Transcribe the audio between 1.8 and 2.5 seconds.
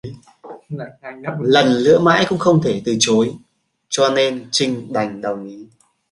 mãi cũng